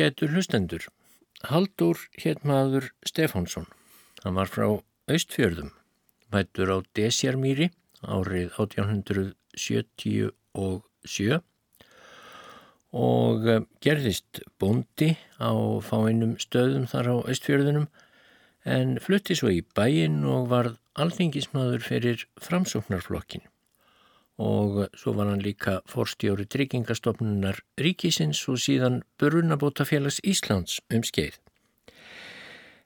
[0.00, 0.80] Á getur hlustendur.
[1.44, 3.66] Haldur hétt maður Stefánsson.
[4.24, 4.80] Hann var frá
[5.12, 5.76] Austfjörðum,
[6.32, 7.68] mættur á Desjarmýri
[8.00, 10.32] árið 1877
[12.96, 15.52] og eh, gerðist bondi á
[15.84, 17.86] fáinnum stöðum þar á Austfjörðunum
[18.64, 23.44] en flutti svo í bæin og varð alþingismadur fyrir framsóknarflokkin
[24.40, 31.36] og svo var hann líka forstjóri tryggingastofnunar ríkisins og síðan Brunabótafélags Íslands um skeið.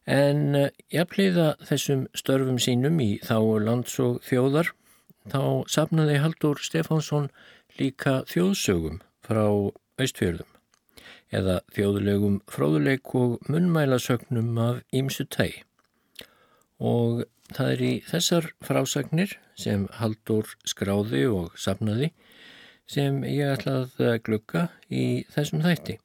[0.04, 4.72] En jafnleiða þessum störfum sínum í þá lands og þjóðar,
[5.30, 7.30] þá sapnaði Haldur Stefánsson
[7.78, 9.46] líka þjóðsögum frá
[9.96, 10.50] Austfjörðum
[11.34, 15.62] eða þjóðulegum fróðuleik og munnmælasögnum af Ímsu tægi
[16.84, 22.10] og það er í þessar frásagnir sem Haldur skráði og sapnaði
[22.90, 25.98] sem ég ætla að glukka í þessum þætti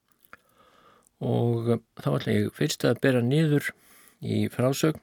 [1.19, 3.72] og þá ætla ég fyrst að bera niður
[4.23, 5.01] í frásögn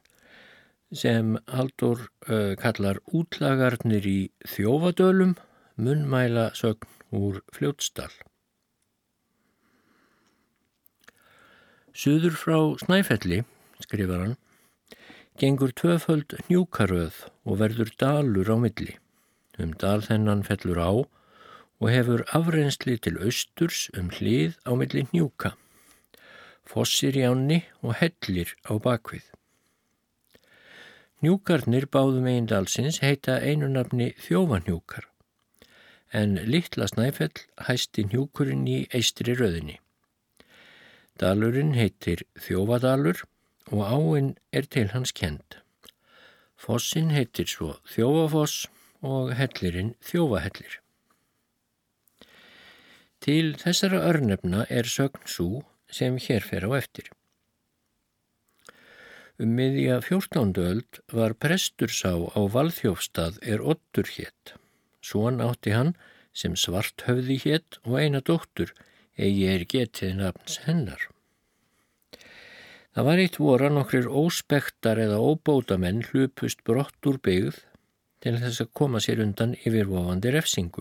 [0.96, 5.34] sem Haldur uh, kallar útlagarnir í þjófadölum
[5.76, 8.12] munnmæla sögn úr fljótsdal.
[11.96, 13.42] Suður frá Snæfelli,
[13.80, 14.36] skrifar hann,
[15.40, 18.96] gengur tvöföld njúkaröð og verður dalur á milli.
[19.60, 20.92] Um dal þennan fellur á
[21.80, 25.52] og hefur afreynsli til austurs um hlið á milli njúka.
[26.66, 29.24] Fossir í ánni og hellir á bakvið.
[31.24, 35.06] Njúkarnir báðum einn dalsins heita einunafni þjófanjúkar
[36.12, 39.80] en litla snæfell hæsti njúkurinn í eistri röðinni.
[41.20, 43.24] Dalurinn heitir Þjófadalur
[43.72, 45.58] og áinn er til hans kend.
[46.56, 48.66] Fossin heitir svo Þjófafoss
[49.04, 50.80] og hellirinn Þjófahellir.
[53.20, 57.10] Til þessara örnefna er sögn svo sem hér fer á eftir.
[59.36, 60.54] Um miðja 14.
[60.62, 64.54] öld var prestur sá á Valþjófstað er Ottur hétt.
[65.04, 65.92] Svon átti hann
[66.32, 68.72] sem svart höfði hétt og eina dóttur
[69.16, 71.10] eigi er getið nafns hennar.
[72.96, 77.58] Það var eitt voru nokkrir óspektar eða óbótamenn hlupust brott úr byggð
[78.24, 80.80] til þess að koma sér undan yfirvofandi refsingu.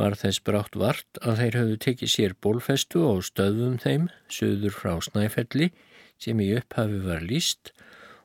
[0.00, 4.94] Var þess brátt vart að þeir höfðu tekið sér bólfestu og stöðum þeim söður frá
[5.04, 5.68] Snæfelli
[6.16, 7.74] sem í upphafi var líst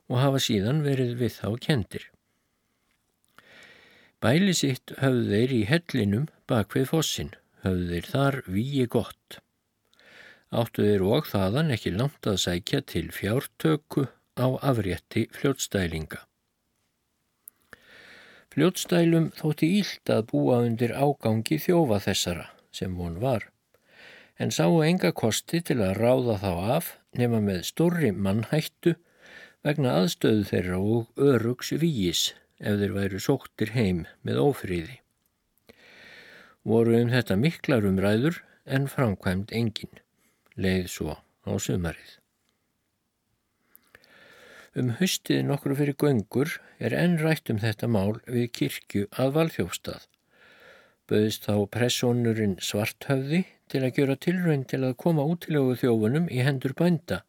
[0.08, 2.06] og hafa síðan verið við þá kendir.
[4.24, 7.34] Bæli sitt höfðu þeir í hellinum bak við fossin,
[7.68, 9.42] höfðu þeir þar víi gott
[10.50, 14.06] áttu þeir og þaðan ekki langt að sækja til fjártöku
[14.40, 16.22] á afrétti fljótstælinga.
[18.54, 23.50] Fljótstælum þótti ílt að búa undir ágangi þjófa þessara sem hún var,
[24.38, 28.96] en sáu enga kosti til að ráða þá af nema með stórri mannhættu
[29.66, 34.98] vegna aðstöðu þeirra og örugs víis ef þeir væru sóttir heim með ófríði.
[36.64, 40.00] Voru um þetta miklar umræður en framkvæmt enginn
[40.58, 41.14] leið svo
[41.46, 42.18] á sumarið.
[44.78, 50.02] Um höstið nokkru fyrir göngur er enn rætt um þetta mál við kirkju að valþjófstað.
[51.08, 53.40] Böðist þá pressónurinn svarthöfði
[53.72, 57.22] til að gera tilraun til að koma útilögu þjófunum í hendur bænda,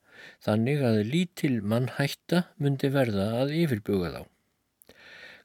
[0.44, 4.22] þannig að lítil mann hætta myndi verða að yfirbuga þá.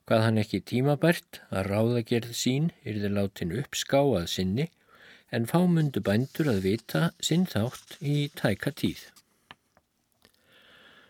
[0.05, 4.67] Hvað hann ekki tímabært að ráðagerð sín yrði látin uppskáað sinni
[5.31, 9.01] en fámundu bændur að vita sinn þátt í tæka tíð.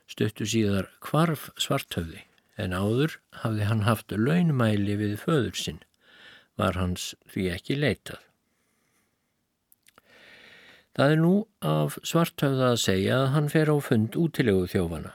[0.08, 2.24] Stöttu síðar kvarf svarthöfði
[2.62, 5.82] en áður hafði hann haft launmæli við föður sinn,
[6.56, 8.22] var hans því ekki leitað.
[10.96, 15.12] Það er nú af svarthöfða að segja að hann fer á fund útilegu þjófana.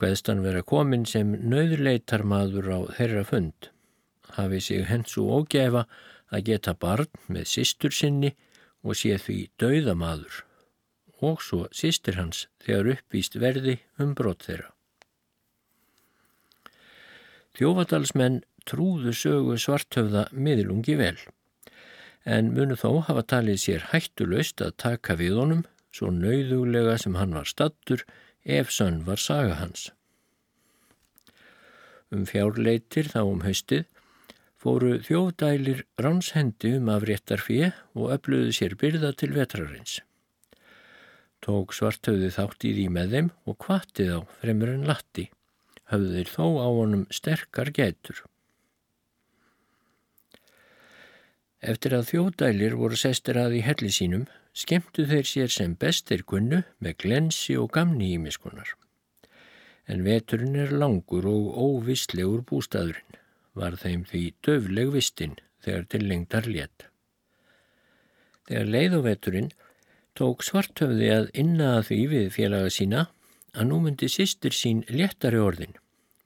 [0.00, 3.68] Hveðstan vera komin sem nöðleitar maður á þeirra fund,
[4.34, 5.84] hafi sig hens og ógæfa
[6.30, 8.34] að geta barn með sýstur sinni
[8.82, 10.44] og sé því dauðamadur
[11.20, 14.70] og svo sýstir hans þegar uppvíst verði um brott þeirra.
[17.58, 21.16] Þjófadalsmenn trúðu sögu svarthöfða miðlungi vel,
[22.24, 25.62] en munu þó hafa talið sér hættulöst að taka við honum
[25.92, 28.04] svo nauðuglega sem hann var stattur
[28.44, 29.90] ef sönn var saga hans.
[32.10, 33.84] Um fjárleitir þá um haustið
[34.60, 40.00] fóru þjóðdælir ránshendi um af réttarfíi og öfluðu sér byrða til vetrarins.
[41.40, 45.30] Tók svartöðu þátt í því með þeim og kvattið á fremur en latti,
[45.88, 48.20] höfðu þeir þó á honum sterkar getur.
[51.60, 56.62] Eftir að þjóðdælir voru sestir að í helli sínum skemmtu þeir sér sem bestir kunnu
[56.80, 58.74] með glensi og gamni ímiskunar.
[59.88, 63.19] En veturinn er langur og óvistlegur bústaðurinn,
[63.56, 66.86] var þeim því döfleg vistinn þegar til lengdar létt.
[68.48, 69.50] Þegar leið á veturinn
[70.18, 73.06] tók svartöfði að inna að því við félaga sína
[73.54, 75.76] að nú myndi sýstir sín léttari orðin,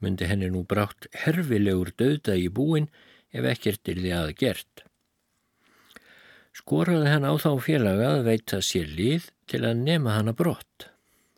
[0.01, 2.89] myndi henni nú brátt herfilegur döðda í búin
[3.35, 4.85] ef ekkert er því að gert.
[6.55, 10.89] Skoraði hann á þá félaga að veita sér líð til að nema hana brott.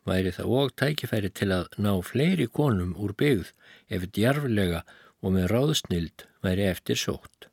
[0.07, 3.49] Væri það og tækifæri til að ná fleiri konum úr byggð
[3.91, 4.83] ef djarflega
[5.23, 7.47] og með ráðsnild væri eftir sótt.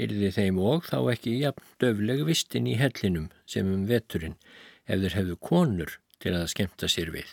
[0.00, 4.38] Yrði þeim og þá ekki jafn döfleg vistin í hellinum sem um veturinn
[4.86, 7.28] ef þeir hefðu konur til að skemta sér við.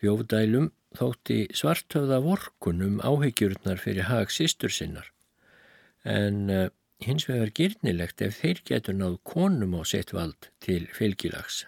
[0.00, 5.10] Þjófdælum þótti svartöfða vorkunum áhyggjurnar fyrir hag sístur sinnar
[6.08, 6.68] en uh,
[7.04, 11.66] hins vegar gyrnilegt ef þeir getur náð konum á sitt vald til fylgilags.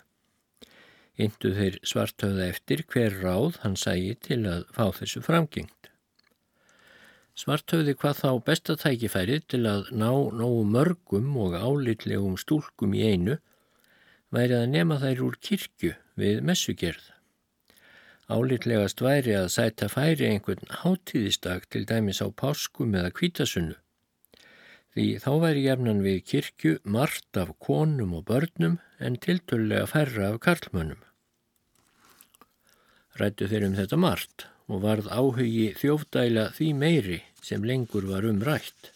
[1.20, 5.90] Indu þeir svartöfða eftir hver ráð hann sægi til að fá þessu framgengt.
[7.36, 10.10] Svartöfði hvað þá bestatækifærið til að ná
[10.40, 13.38] nógu mörgum og álitlegum stúlkum í einu
[14.32, 17.04] væri að nema þær úr kirkju við messugerð.
[18.32, 23.76] Álitlegast væri að sæta færi einhvern hátíðistak til dæmis á páskum eða kvítasunnu.
[24.92, 30.40] Því þá væri jafnan við kirkju margt af konum og börnum en tilturlega færra af
[30.44, 31.00] karlmönnum.
[33.20, 38.92] Rættu þeir um þetta margt og varð áhugi þjóftæla því meiri sem lengur var umrætt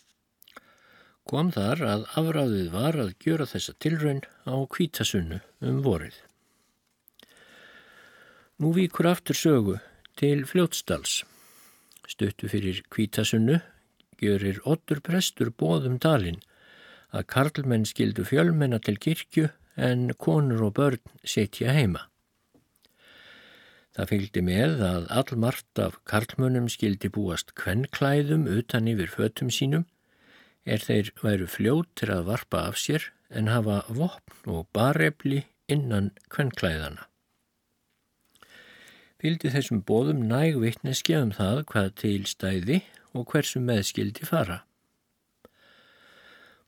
[1.27, 6.15] kom þar að afráðið var að gjöra þessa tilraun á kvítasunnu um vorið.
[8.63, 9.79] Nú víkur aftur sögu
[10.17, 11.25] til fljótsdals.
[12.07, 13.59] Stuttu fyrir kvítasunnu
[14.23, 16.43] gjörir ottur prestur bóðum dalinn
[17.13, 22.07] að karlmenn skildu fjölmenna til kirkju en konur og börn setja heima.
[23.97, 29.87] Það fylgdi með að allmart af karlmönnum skildi búast kvennklæðum utan yfir fötum sínum
[30.69, 37.07] er þeir væru fljóttir að varpa af sér en hafa vopn og barefli innan kvennklæðana.
[39.17, 42.83] Fyldi þessum bóðum næg vittneskja um það hvað til stæði
[43.17, 44.61] og hversu meðskildi fara.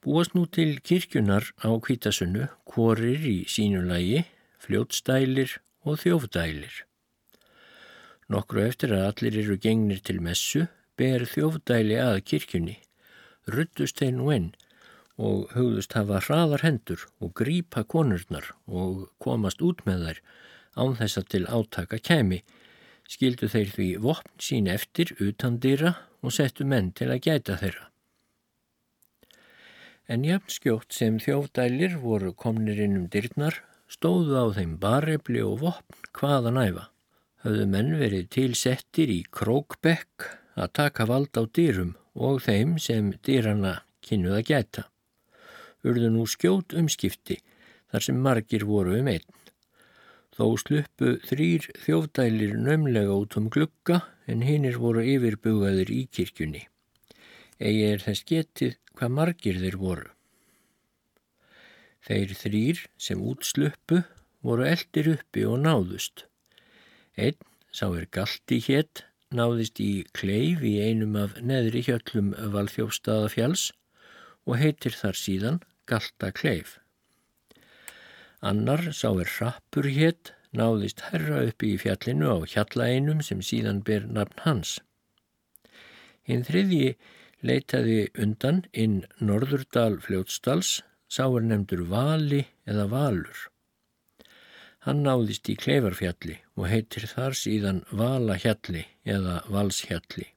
[0.03, 4.25] Búast nú til kirkjunar á kvítasunnu hvorir í sínulagi,
[4.63, 6.85] fljótstælir og þjófdælir.
[8.29, 10.67] Nokkru eftir að allir eru gengnir til messu
[10.99, 12.79] ber þjófdæli að kirkjunni
[13.49, 14.49] ruttust þeir nú inn
[15.19, 20.21] og hugðust hafa hraðar hendur og grípa konurnar og komast út með þær
[20.79, 22.43] án þess að til átaka kemi,
[23.09, 27.87] skildu þeir því vopn sín eftir utan dýra og settu menn til að gæta þeirra.
[30.09, 33.61] En jafn skjótt sem þjófdælir voru komnir inn um dyrnar
[33.93, 36.85] stóðu á þeim barefli og vopn hvaða næfa.
[37.45, 43.83] Höfðu menn verið tilsettir í krókbekk að taka vald á dýrum og þeim sem dýrana
[44.05, 44.85] kynnuð að gæta.
[45.87, 47.39] Urðu nú skjót umskipti
[47.93, 49.29] þar sem margir voru um einn.
[50.39, 56.61] Þó sluppu þrýr þjófdælir nömlega út um glugga en hinnir voru yfirbugaðir í kirkjunni.
[57.59, 60.07] Egi er þess getið hvað margir þeir voru.
[62.07, 64.05] Þeir þrýr sem útsluppu
[64.47, 66.29] voru eldir uppi og náðust.
[67.19, 67.43] Einn
[67.75, 73.73] sá er galti hétt náðist í kleif í einum af neðri hjöllum Valþjófstaðafjáls
[74.47, 76.79] og heitir þar síðan Galta kleif.
[78.41, 84.07] Annar sá er rappur hétt, náðist herra uppi í fjallinu á hjallaeinum sem síðan ber
[84.07, 84.79] nafn hans.
[86.23, 86.95] Hinn þriðji
[87.43, 93.49] leitaði undan inn Norðurdal fljótstals, sá er nefndur Vali eða Valur.
[94.87, 100.29] Hann náðist í Kleifarfjalli og heitir þar síðan Valahjalli eða Valshjalli.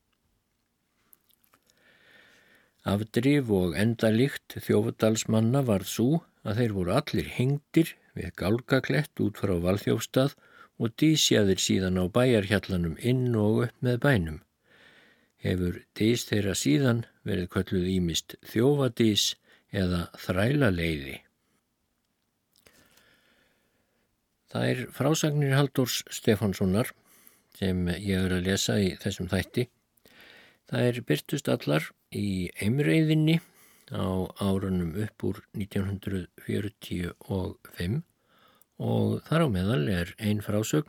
[2.81, 9.53] Afdrif og endalíkt þjófadalsmanna varð svo að þeir voru allir hengdir við gálgaklett út frá
[9.61, 10.33] Valþjófstað
[10.81, 14.39] og dísjaðir síðan á bæjarhjallanum inn og upp með bænum.
[15.41, 19.35] Hefur dís þeirra síðan verið kölluð ímist þjófadís
[19.69, 21.19] eða þrælaleiði.
[24.51, 26.89] Það er frásagnir Haldórs Stefánssonar
[27.55, 29.69] sem ég er að lesa í þessum þætti.
[30.71, 31.83] Það er byrtust allar
[32.15, 33.43] í einmreiðinni
[33.91, 38.07] á árunum upp úr 1945
[38.79, 40.87] og þar á meðal er einn frásögn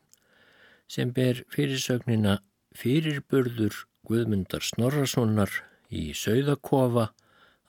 [0.86, 2.46] sem ber fyrirsögnina
[2.78, 3.74] Fyrirburður
[4.06, 5.50] Guðmundar Snorrasonar
[5.90, 7.10] í Sauðakofa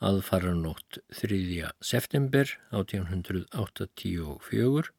[0.05, 1.73] aðfaranótt 3.
[1.81, 4.93] september 1884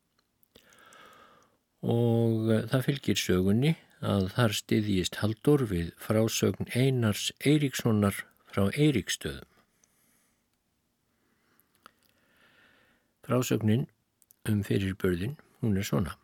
[1.94, 8.20] og það fylgir sögunni að þar styðjist Haldur við frásögn Einars Eiríkssonar
[8.50, 9.48] frá Eiríkstöðum.
[13.24, 13.86] Frásögnin
[14.48, 16.18] um fyrirbörðin, hún er svona.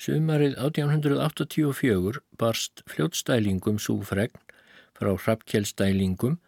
[0.00, 4.40] Sumarið 1884 barst fljótstælingum súfregn
[4.96, 6.38] frá hrappkjælstælingum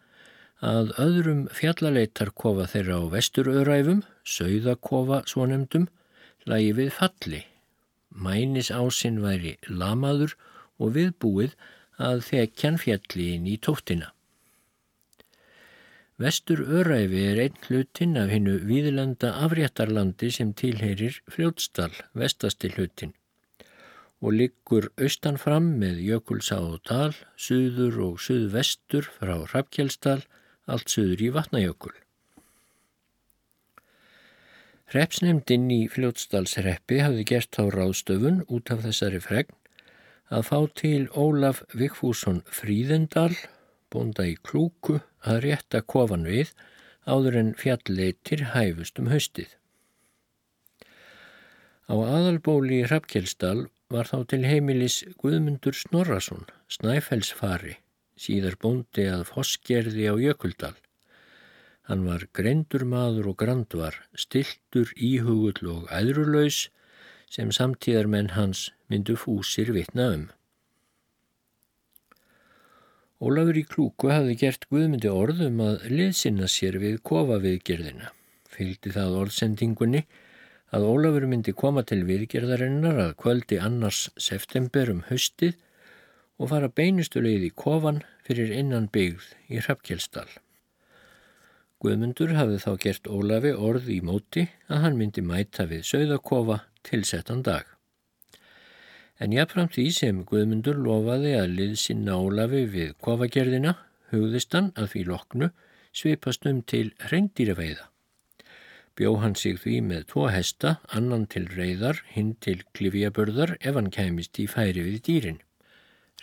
[0.65, 5.85] að öðrum fjallaleitarkofa þeirra á vesturöðræfum, sögðakofa svonemdum,
[6.49, 7.45] lagi við falli.
[8.15, 10.37] Mænis ásinn væri lamaður
[10.79, 11.55] og viðbúið
[12.09, 14.11] að þekjan fjalli inn í tóttina.
[16.19, 23.11] Vestur Öræfi er einn hlutin af hinnu víðlanda afréttarlandi sem tilheyrir fljótsdal, vestasti hlutin
[24.25, 30.21] og liggur austanfram með Jökulsá og dal, suður og suðvestur frá Hrafkjelsdal,
[30.65, 31.93] allt suður í Vatnajökul.
[34.93, 39.55] Hrepsnemdinn í fljótsdalsreppi hafði gert á ráðstöfun út af þessari fregn
[40.29, 43.33] að fá til Ólaf Vigfússon Fríðendal,
[43.89, 46.53] bonda í klúku, að rétta kofan við
[47.09, 49.49] áður en fjalleitir hæfust um haustið.
[51.89, 57.77] Á aðalbóli í Hrafkjelsdal var þá til heimilis Guðmundur Snorrason, snæfellsfari,
[58.17, 60.73] síðar bóndi að foskerði á Jökuldal.
[61.85, 66.69] Hann var greindur maður og grandvar, stiltur, íhugull og æðrulaus
[67.29, 70.25] sem samtíðar menn hans myndu fúsir vitna um.
[73.21, 78.09] Ólafur í klúku hafði gert Guðmundi orðum að liðsinna sér við kofaviðgerðina.
[78.51, 80.01] Fylgdi það orðsendingunni
[80.75, 85.55] að Ólafur myndi koma til viðgerðarinnar að kvöldi annars september um haustið
[86.35, 90.27] og fara beinustulegið í kofan fyrir innan byggð í Hrafkjelsdal.
[91.83, 97.43] Guðmundur hafði þá gert Ólafi orð í móti að hann myndi mæta við sögðakofa tilsettan
[97.43, 97.65] dag.
[99.19, 103.75] En jáfnfram því sem Guðmundur lofaði að liðsinn Ólafi við kofagerðina
[104.11, 105.51] hugðist hann að því loknu
[105.95, 107.89] svipast um til reyndýraveiða.
[108.95, 113.91] Bjó hann sig því með tvo hesta, annan til reyðar, hinn til klifjabörðar ef hann
[113.91, 115.41] kemist í færi við dýrin.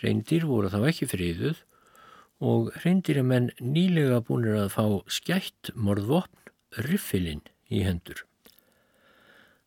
[0.01, 1.61] Reyndýr voru þá ekki friðuð
[2.43, 4.85] og reyndýramenn nýlega búinir að fá
[5.17, 8.25] skætt morðvopn riffilinn í hendur.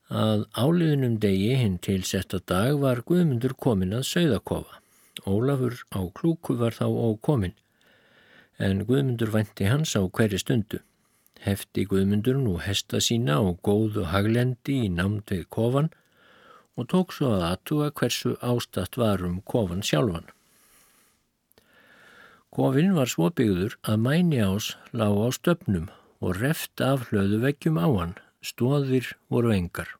[0.06, 4.82] Að áliðunum degi hinn til setta dag var Guðmundur komin að sögðakofa.
[5.26, 7.56] Ólafur á klúku var þá ókomin,
[8.60, 10.82] en Guðmundur vænti hans á hverju stundu.
[11.42, 15.90] Hefti Guðmundur nú hesta sína og góðu haglendi í námt við kofan
[16.76, 20.28] og tók svo að aðtuga hversu ástatt var um kofan sjálfan.
[22.56, 25.90] Kofin var svo byggður að mæni ás lág á stöpnum
[26.24, 29.90] og reft af hlöðu veggjum á hann Stóðir voru engar.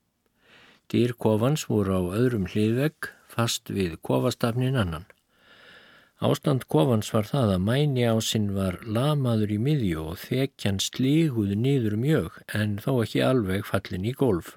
[0.89, 5.05] Dýr kofans voru á öðrum hliðvegg fast við kofastafnin annan.
[6.25, 12.01] Ástand kofans var það að mæni ásinn var lamaður í miðju og þekjan slíguð nýður
[12.01, 14.57] mjög en þó ekki alveg fallin í golf.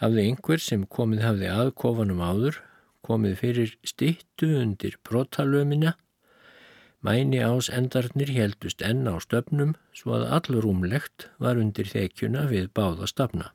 [0.00, 2.62] Hafði einhver sem komið hafði að kofanum áður,
[3.04, 5.98] komið fyrir stittu undir brotalömina
[6.98, 12.72] Mæni ás endarnir heldust enn á stöfnum svo að allur umlegt var undir þekjuna við
[12.74, 13.52] báða stafna.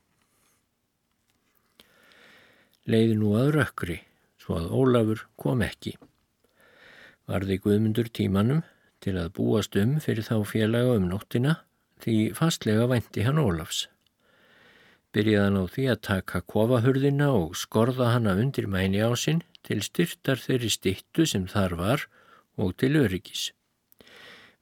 [2.88, 4.00] Leiði nú að rökkri
[4.40, 5.98] svo að Ólafur kom ekki.
[7.28, 8.64] Varði Guðmundur tímanum
[9.04, 11.60] til að búast um fyrir þá félaga um nóttina
[12.04, 13.90] því fastlega vænti hann Ólafs.
[15.12, 20.72] Byrjaðan á því að taka kofahurðina og skorða hanna undir mæni ásinn til styrtar þeirri
[20.72, 22.22] stittu sem þar var og
[22.80, 23.52] til öryggis.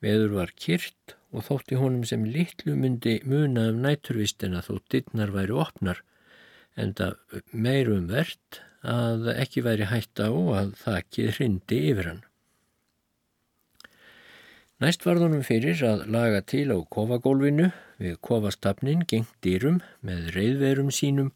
[0.02, 5.56] Veður var kyrt og þótti honum sem litlu myndi muna um næturvistina þó dittnar væri
[5.64, 6.02] opnar
[6.80, 12.24] en það meirum verðt að ekki væri hætta á að þakkið hrindi yfir hann.
[14.82, 17.70] Næst var þonum fyrir að laga til á kofagólfinu
[18.02, 21.30] við kofastafnin gengt dýrum með reyðverum sínum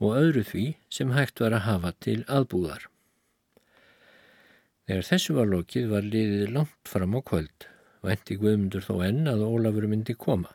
[0.00, 2.84] og öðru því sem hægt var að hafa til aðbúðar.
[4.90, 7.66] Þegar þessu var lokið var liðið langt fram á kvöld,
[8.02, 10.50] vænti Guðmundur þó enn að Ólafur myndi koma.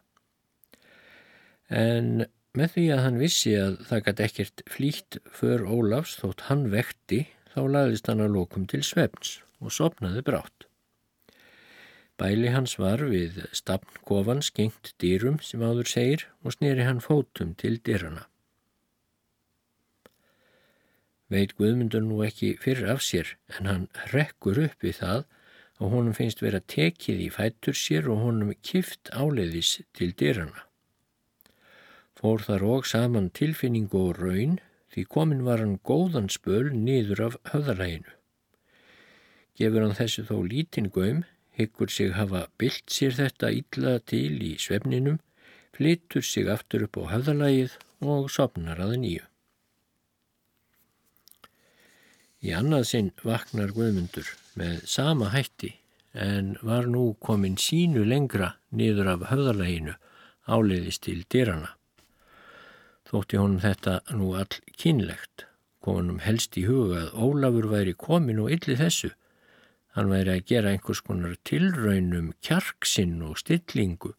[1.72, 6.68] En með því að hann vissi að það gæti ekkert flýtt för Ólafs þótt hann
[6.74, 7.22] vekti,
[7.56, 10.68] þá laðist hann að lokum til svefns og sopnaði brátt.
[12.20, 17.56] Bæli hans var við stafn kofan skengt dýrum sem áður segir og snýri hann fótum
[17.56, 18.28] til dýrana.
[21.32, 25.26] Veit Guðmundur nú ekki fyrir af sér en hann rekkur upp í það
[25.82, 30.68] og honum finnst vera tekið í fættur sér og honum kift áleiðis til dyrana.
[32.16, 34.60] Fór þar og saman tilfinningu og raun
[34.94, 38.14] því komin var hann góðan spöl niður af höðalæginu.
[39.60, 41.24] Gefur hann þessu þó lítinn göm,
[41.58, 45.20] hyggur sig hafa byllt sér þetta illa til í svefninum,
[45.76, 49.26] flyttur sig aftur upp á höðalægið og sopnar að nýju.
[52.46, 54.28] Í annað sinn vaknar Guðmundur
[54.60, 55.72] með sama hætti
[56.14, 59.96] en var nú komin sínu lengra niður af höðalæginu
[60.46, 61.72] áleiðist til dyrana.
[63.10, 65.48] Þótti honum þetta nú all kynlegt,
[65.82, 69.10] komunum helst í huga að Ólafur væri komin og illi þessu.
[69.98, 74.14] Hann væri að gera einhvers konar tilraunum kjarksinn og stillingu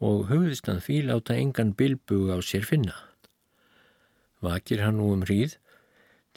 [0.00, 2.96] og hugðist hann því láta engan bilbug á sér finna.
[4.44, 5.56] Vakir hann nú um hríð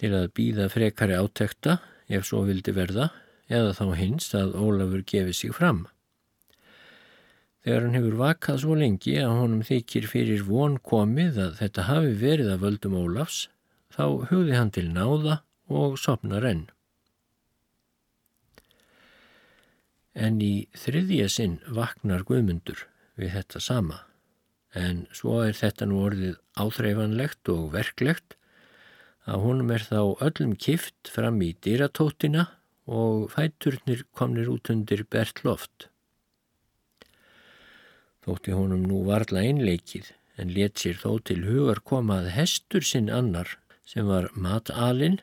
[0.03, 1.77] til að býða frekari átekta
[2.11, 3.07] ef svo vildi verða
[3.47, 5.85] eða þá hins að Ólafur gefi sig fram.
[7.63, 12.11] Þegar hann hefur vakað svo lengi að honum þykir fyrir von komið að þetta hafi
[12.19, 13.37] verið að völdum Ólafs,
[13.95, 15.39] þá hugði hann til náða
[15.71, 16.65] og sopnar enn.
[20.13, 22.83] En í þriðja sinn vaknar Guðmundur
[23.15, 24.03] við þetta sama,
[24.75, 28.35] en svo er þetta nú orðið áþreifanlegt og verklegt
[29.29, 32.47] að honum er þá öllum kift fram í dýratóttina
[32.87, 35.87] og fæturnir komnir út undir bert loft.
[38.23, 43.11] Þótti honum nú varla einleikið en let sér þó til hugar koma að hestur sinn
[43.11, 43.57] annar
[43.87, 45.19] sem var matalinn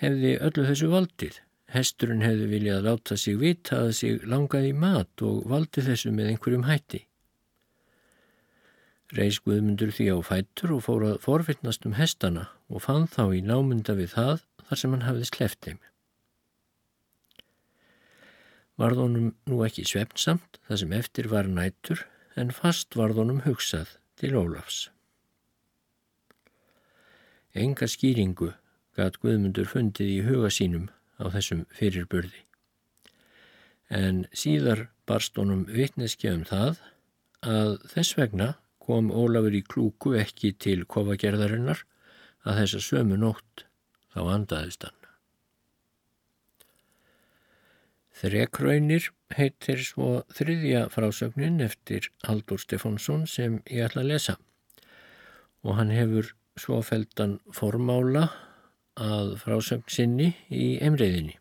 [0.00, 1.40] hefði öllu þessu valdið.
[1.74, 6.68] Hesturinn hefði viljað láta sig vita að sig langaði mat og valdi þessu með einhverjum
[6.68, 7.00] hætti.
[9.14, 13.42] Reis Guðmundur því á fættur og fór að forvittnast um hestana og fann þá í
[13.46, 15.78] námynda við það þar sem hann hafði sleft þeim.
[18.80, 22.02] Varðunum nú ekki svefnsamt þar sem eftir var nættur
[22.40, 24.88] en fast varðunum hugsað til Ólafs.
[27.54, 28.50] Enga skýringu
[28.98, 30.88] gæt Guðmundur fundið í huga sínum
[31.22, 32.42] á þessum fyrirburði.
[33.94, 36.80] En síðar barst honum vitneskja um það
[37.46, 41.84] að þess vegna kom Ólafur í klúku ekki til kofagerðarinnar
[42.44, 43.64] að þessa sömu nótt
[44.14, 45.00] þá andaðist hann.
[48.14, 54.36] Þrekraunir heitir svo þriðja frásögnin eftir Haldur Stefánsson sem ég ætla að lesa
[55.64, 56.30] og hann hefur
[56.60, 58.28] svofeldan formála
[59.00, 61.34] að frásögn sinni í emriðinni.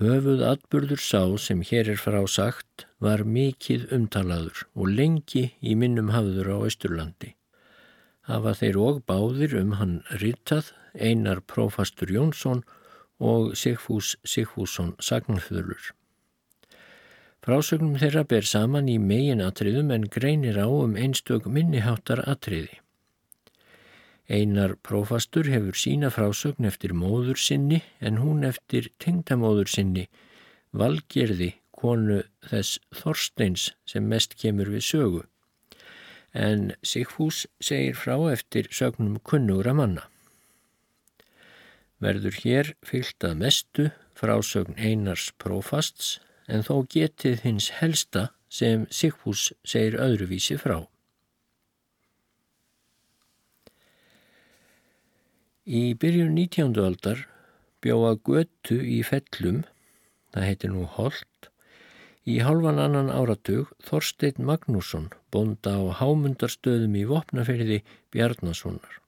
[0.00, 6.08] Höfuð atburður sá sem hér er frá sagt var mikið umtalaður og lengi í minnum
[6.14, 7.34] hafður á Östurlandi.
[8.30, 12.60] Hafa þeir og báðir um hann rittað einar prófastur Jónsson
[13.18, 15.88] og Sigfús Sigfússon Sagnfjörlur.
[17.42, 22.78] Frásögnum þeirra ber saman í megin atriðum en greinir á um einstök minniháttar atriði.
[24.30, 30.06] Einar prófastur hefur sína frásögn eftir móður sinni en hún eftir tengdamóður sinni,
[30.70, 35.26] valgerði konu þess Þorsteins sem mest kemur við sögu.
[36.32, 40.06] En Sigfús segir frá eftir sögnum kunnugra manna.
[42.00, 49.50] Verður hér fyllt að mestu frásögn Einars prófasts en þó getið hins helsta sem Sigfús
[49.64, 50.82] segir öðruvísi frá.
[55.70, 56.72] Í byrjun 19.
[56.82, 57.26] aldar
[57.84, 59.60] bjóða götu í fellum,
[60.34, 61.29] það heitir nú Holt,
[62.28, 67.80] í halvan annan áratug Þorstein Magnússon bonda á hámundarstöðum í Vopnafeyriði
[68.12, 69.00] Bjarnasonar.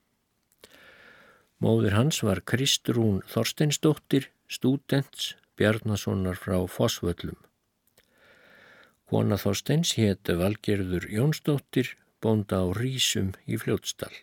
[1.62, 7.36] Móður hans var Kristrún Þorsteinsdóttir, stúdents Bjarnasonar frá Fossvöllum.
[9.06, 11.92] Kona Þorsteins hétt Valgerður Jónsdóttir,
[12.24, 14.14] bonda á Rísum í Fljótsdal.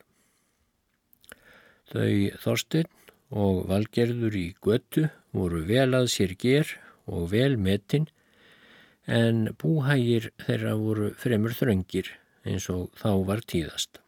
[1.93, 2.89] Þau Þorstein
[3.29, 6.73] og Valgerður í götu voru vel að sér ger
[7.05, 8.09] og vel metin
[9.09, 12.11] en búhægir þeirra voru fremur þröngir
[12.45, 13.99] eins og þá var tíðast.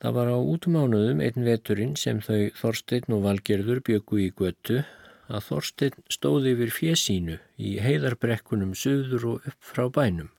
[0.00, 4.82] Það var á útmánuðum einn veturinn sem þau Þorstein og Valgerður byggu í götu
[5.28, 10.30] að Þorstein stóði yfir fjesínu í heiðarbrekkunum söður og upp frá bænum.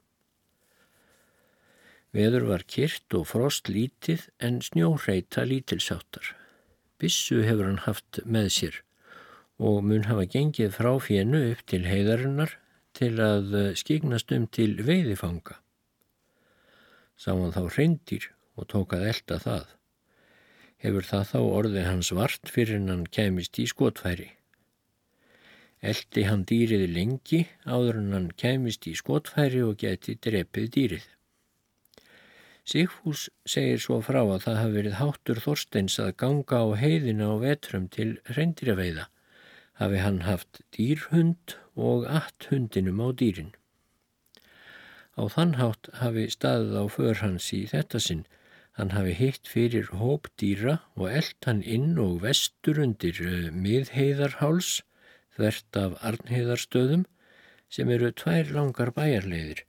[2.12, 6.34] Veður var kyrt og frost lítið en snjóhreita lítilsáttar.
[7.00, 8.82] Bissu hefur hann haft með sér
[9.62, 12.56] og mun hafa gengið frá fjennu upp til heiðarinnar
[12.98, 15.60] til að eh, skígnast um til veiðifanga.
[17.14, 19.70] Sá hann þá hreindir og tók að elda það.
[20.82, 24.32] hefur það þá orðið hans vart fyrir en hann kemist í skotfæri.
[25.82, 31.06] Eldi hann dýrið lengi áður en hann kemist í skotfæri og geti drepið dýrið.
[32.72, 37.36] Sigfús segir svo frá að það hafi verið háttur Þorsteins að ganga á heiðina á
[37.42, 39.08] vetrum til reyndiraveiða.
[39.82, 43.50] Hafi hann haft dýrhund og allt hundinum á dýrin.
[45.18, 48.22] Á þann hátt hafi staðið á för hans í þetta sinn.
[48.78, 54.84] Hann hafi hitt fyrir hóp dýra og eld hann inn og vestur undir uh, miðheiðarháls,
[55.34, 57.08] þvert af arnheiðarstöðum,
[57.72, 59.64] sem eru tvær langar bæjarleiðir,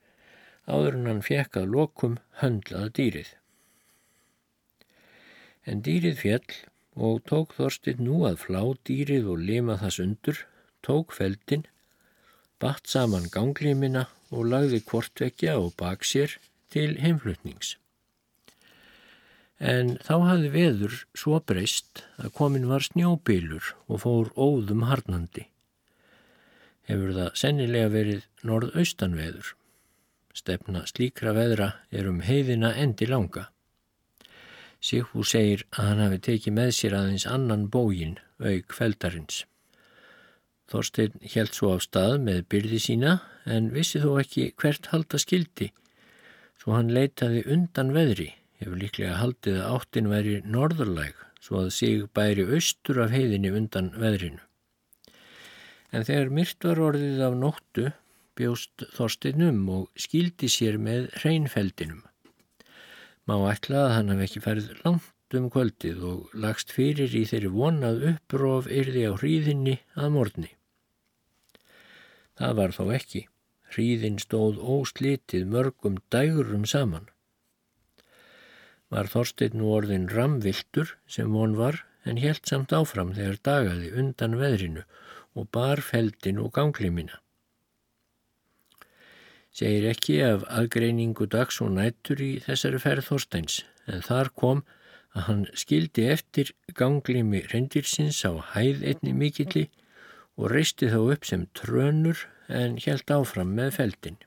[0.69, 3.33] áður en hann fjekk að lokum höndlað dýrið.
[5.65, 6.61] En dýrið fjell
[6.97, 10.41] og tók Þorstin nú að flá dýrið og lima það sundur,
[10.85, 11.67] tók feldin,
[12.61, 16.37] batt saman ganglímina og lagði kvortvekja og bak sér
[16.73, 17.77] til heimflutnings.
[19.63, 25.47] En þá hafði veður svo breyst að komin var snjóbílur og fór óðum harnandi.
[26.89, 29.53] Hefur það sennilega verið norðaustan veður.
[30.35, 33.51] Stefna slíkra veðra er um heiðina endi langa.
[34.83, 39.45] Sigfú segir að hann hafi tekið með sér aðeins annan bógin auk feldarins.
[40.73, 43.17] Þorstein helt svo af stað með byrði sína
[43.47, 45.71] en vissi þó ekki hvert halda skildi.
[46.59, 52.07] Svo hann leitaði undan veðri, hefur líklega haldið að áttin væri norðurlæg svo að sig
[52.15, 54.41] bæri austur af heiðinni undan veðrinu.
[55.93, 57.91] En þegar myrt var orðið af nóttu
[58.39, 62.01] bjóst Þorstein um og skildi sér með hreinfeldinum.
[63.29, 67.51] Má ætla að hann hef ekki færið langt um kvöldið og lagst fyrir í þeirri
[67.55, 70.51] vonað uppróf yrði á hríðinni að morni.
[72.41, 73.23] Það var þó ekki.
[73.73, 77.07] Hríðin stóð óslitið mörgum dægurum saman.
[78.93, 84.37] Var Þorstein nú orðin ramviltur sem von var en helt samt áfram þegar dagaði undan
[84.41, 84.83] veðrinu
[85.39, 87.23] og bar feldin og ganglimina.
[89.53, 94.63] Segir ekki af aðgreiningu dags og nættur í þessari ferð Þorsteins en þar kom
[95.13, 99.67] að hann skildi eftir ganglimi reyndirsins á hæð einni mikilli
[100.41, 104.19] og reisti þá upp sem trönur en helt áfram með feldin.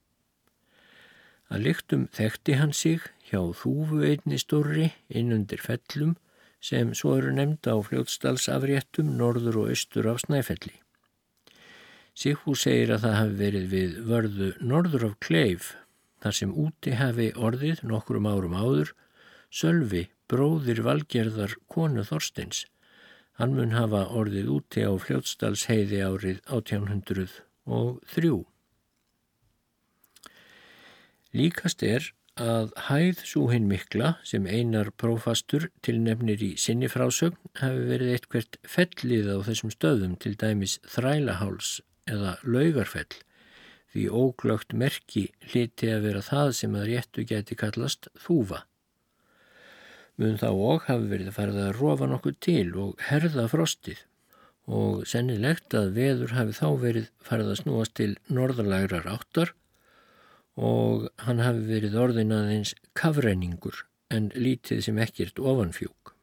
[1.50, 6.16] Að lyktum þekkti hann sig hjá þúfu einni stórri innundir fellum
[6.62, 10.85] sem svo eru nefnd á fljótstalsafréttum norður og austur af Snæfelli.
[12.16, 15.74] Sigfú segir að það hafi verið við vörðu norður af Kleif
[16.24, 18.94] þar sem úti hafi orðið nokkrum árum áður
[19.56, 22.66] Sölvi, bróðir valgerðar konu Þorsteins.
[23.40, 28.44] Hann mun hafa orðið úti á fljótstalsheiði árið 1800 og þrjú.
[31.36, 37.84] Líkast er að hæð súhinn mikla sem einar prófastur til nefnir í sinni frásögn hafi
[37.92, 41.78] verið eitthvert fellið á þessum stöðum til dæmis þrælaháls
[42.10, 43.20] eða laugarfell
[43.96, 48.66] því óglögt merki hliti að vera það sem að réttu geti kallast þúfa.
[50.20, 54.04] Mun þá og hafi verið að farða að rofa nokkuð til og herða frostið
[54.66, 59.54] og sennilegt að veður hafi þá verið farið að snúast til norðalægrar áttar
[60.56, 66.14] og hann hafi verið orðin aðeins kafræningur en lítið sem ekkert ofanfjúk.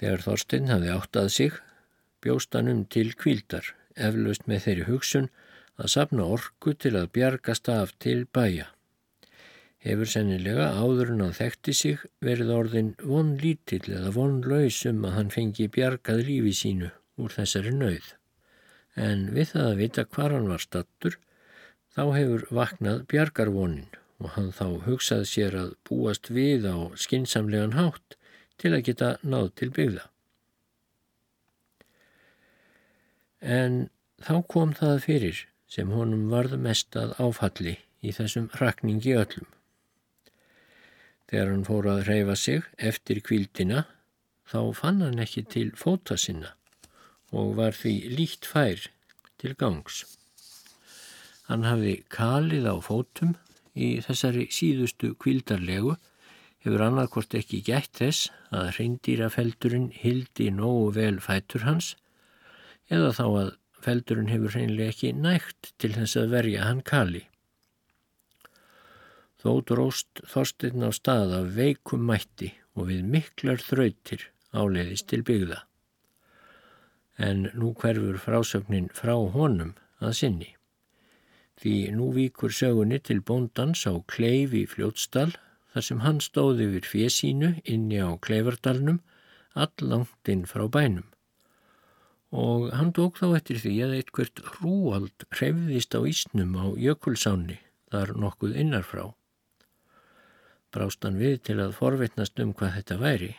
[0.00, 1.58] Þegar Þorstein hafi áttað sig,
[2.24, 5.28] bjóst hann um til kvíldar, eflaust með þeirri hugsun
[5.76, 8.70] að sapna orku til að bjargast af til bæja
[9.84, 15.16] hefur sennilega áður en hann þekkti sig verið orðin von lítill eða von lausum að
[15.18, 16.88] hann fengi bjargað lífi sínu
[17.20, 18.06] úr þessari nauð.
[18.96, 21.18] En við það að vita hvar hann var stattur,
[21.92, 28.16] þá hefur vaknað bjargarvonin og hann þá hugsað sér að búast við á skinsamlegan hátt
[28.62, 30.08] til að geta náð til byggða.
[33.44, 33.90] En
[34.24, 39.46] þá kom það fyrir sem honum varð mest að áfalli í þessum rakningi öllum.
[41.28, 43.84] Þegar hann fór að reyfa sig eftir kvíldina
[44.48, 46.54] þá fann hann ekki til fóta sinna
[47.34, 48.88] og var því líkt fær
[49.40, 50.04] til gangs.
[51.48, 53.34] Hann hafði kalið á fótum
[53.74, 55.96] í þessari síðustu kvíldarlegu
[56.64, 61.92] hefur annarkort ekki gætt þess að hreindýrafeldurinn hildi nógu vel fætur hans
[62.94, 63.52] eða þá að
[63.84, 67.26] feldurinn hefur hreinlega ekki nægt til þess að verja hann kali.
[69.44, 75.60] Þó dróst Þorstein á stað af veikum mætti og við miklar þrautir áleiðist til byggða.
[77.20, 80.50] En nú hverfur frásögnin frá honum að sinni.
[81.60, 85.30] Því nú víkur sögunni til bóndans á kleifi fljótstal
[85.74, 89.02] þar sem hann stóði yfir fjesínu inni á Kleivardalnum
[89.54, 91.06] allangt inn frá bænum.
[92.34, 97.60] Og hann tók þá eftir því að eitthvert hrúald hrefðist á ísnum á jökulsáni
[97.94, 99.04] þar nokkuð innarfrá.
[100.74, 103.30] Brástan við til að forvitnast um hvað þetta væri,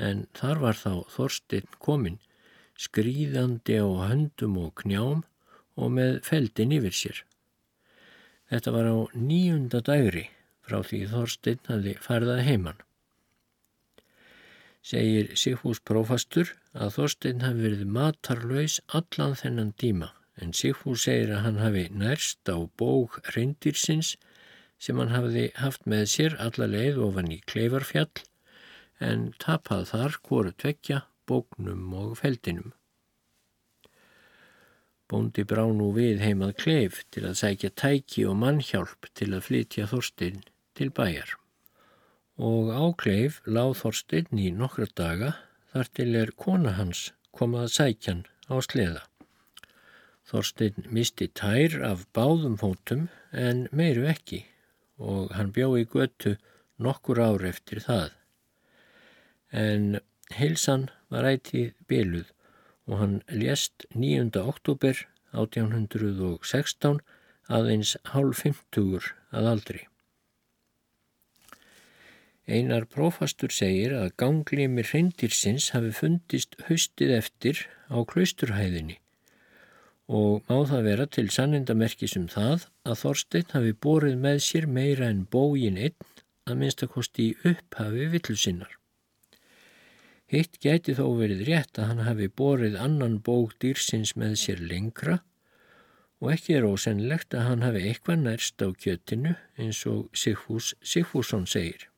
[0.00, 2.16] en þar var þá Þorstein komin,
[2.80, 5.20] skrýðandi á höndum og knjám
[5.76, 7.20] og með feldin yfir sér.
[8.48, 10.24] Þetta var á nýjunda dægri
[10.64, 12.80] frá því Þorstein hafi farðað heimann
[14.82, 20.10] segir Sigfús prófastur að Þorstein hafi verið matarlaus allan þennan tíma
[20.42, 24.16] en Sigfús segir að hann hafi nærst á bóg reyndirsins
[24.82, 28.24] sem hann hafiði haft með sér alla leið ofan í kleifarfjall
[29.02, 32.72] en tapað þar hvoru tvekja bóknum og feldinum.
[35.10, 39.86] Bóndi brá nú við heimað kleif til að sækja tæki og mannhjálp til að flytja
[39.90, 40.42] Þorstein
[40.78, 41.36] til bæjar
[42.38, 45.32] og á kleif láð Þorstein í nokkra daga
[45.72, 49.02] þar til er kona hans komað sækjan á sleða.
[50.28, 54.44] Þorstein misti tær af báðum fótum en meiru ekki
[54.98, 56.36] og hann bjó í götu
[56.78, 58.10] nokkur ár eftir það.
[59.52, 60.00] En
[60.32, 62.32] heilsan var ætið byluð
[62.88, 64.32] og hann lést 9.
[64.40, 67.00] oktober 1816
[67.48, 69.91] aðeins hálf 50 að aldri.
[72.52, 78.98] Einar prófastur segir að ganglimir hreindirsins hafi fundist haustið eftir á klausturhæðinni
[80.12, 85.08] og má það vera til sannindamerkis um það að Þorstein hafi borið með sér meira
[85.08, 85.96] en bógin einn
[86.50, 88.72] að minnstakosti í upphafi villusinnar.
[90.32, 95.20] Hitt gæti þó verið rétt að hann hafi borið annan bóg dýrsins með sér lengra
[96.22, 101.48] og ekki er ósennlegt að hann hafi eitthvað nærst á kjötinu eins og Sigfús Sigfússon
[101.50, 101.91] segir.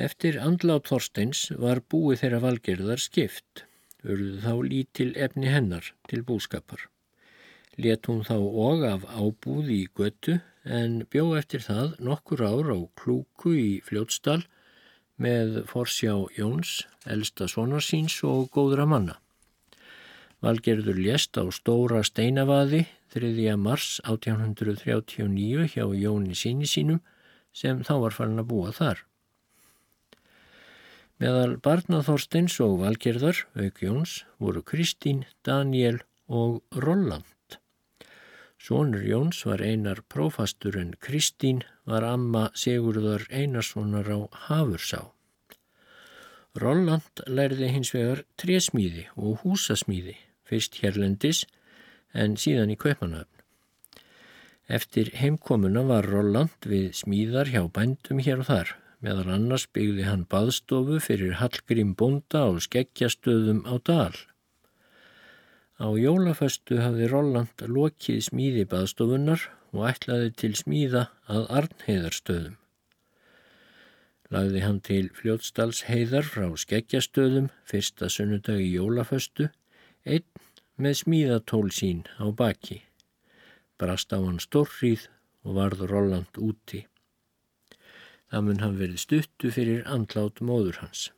[0.00, 3.66] Eftir andlát Þorsteins var búið þeirra valgerðar skipt,
[4.00, 6.86] urðu þá lítil efni hennar til búskapar.
[7.76, 12.78] Let hún þá og af ábúð í götu en bjó eftir það nokkur ár á
[12.96, 14.40] klúku í fljótsdal
[15.20, 19.18] með forsjá Jóns, elsta sonarsýns og góðra manna.
[20.40, 23.52] Valgerður lést á stóra steinavaði 3.
[23.60, 27.04] mars 1839 hjá Jóni síni sínum
[27.52, 29.04] sem þá var farin að búa þar.
[31.20, 35.98] Meðal barnaþorstins og valgerðar, auk Jóns, voru Kristín, Daniel
[36.32, 37.58] og Rolland.
[38.56, 45.12] Sónur Jóns var einar prófastur en Kristín var amma Sigurðar Einarssonar á Hafursá.
[46.56, 50.16] Rolland lærði hins vegar trésmíði og húsasmíði,
[50.48, 51.44] fyrst hérlendis
[52.16, 53.44] en síðan í Kaupanöfn.
[54.72, 60.26] Eftir heimkomuna var Rolland við smíðar hjá bændum hér og þar, meðan annars byggði hann
[60.30, 64.16] baðstofu fyrir Hallgrím Bonda á skeggjastöðum á Dal.
[65.80, 72.58] Á jólaföstu hafði Rolland lokið smíði baðstofunar og ætlaði til smíða að Arnheiðarstöðum.
[74.30, 79.48] Lagði hann til fljótsdals heiðar frá skeggjastöðum fyrsta sunnudagi jólaföstu,
[80.04, 80.28] einn
[80.76, 82.82] með smíðatól sín á baki.
[83.80, 85.08] Brast á hann stórrið
[85.48, 86.84] og varð Rolland úti.
[88.30, 91.08] Það mun hann verið stuttu fyrir andlát móður hans.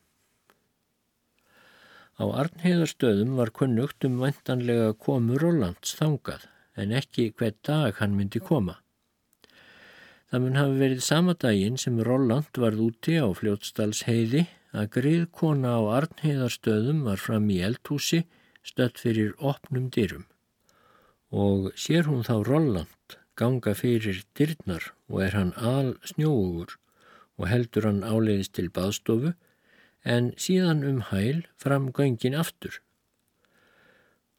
[2.17, 6.47] Á Arnheðarstöðum var kunnugt um vantanlega komu Rólands þangað
[6.77, 8.79] en ekki hver dag hann myndi koma.
[10.33, 15.75] Það mun hafi verið sama daginn sem Róland varð úti á fljótsdals heiði að griðkona
[15.77, 18.23] á Arnheðarstöðum var fram í eldhúsi
[18.65, 20.25] stött fyrir opnum dyrum
[21.33, 26.79] og sér hún þá Róland ganga fyrir dyrnar og er hann al snjóugur
[27.43, 29.35] og heldur hann áleiðist til baðstofu
[30.15, 32.79] en síðan um hæl fram göngin aftur.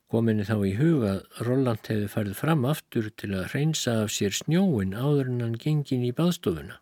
[0.08, 4.36] Kominni þá í huga að Roland hefði farið fram aftur til að hreinsa af sér
[4.38, 6.78] snjóin áður en hann gengin í baðstofuna.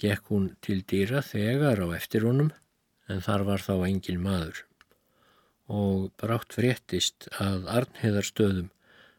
[0.00, 2.52] Gekk hún til dýra þegar á eftir honum
[3.12, 4.62] en þar var þá engin maður
[5.66, 8.70] og brátt fréttist að Arnheðarstöðum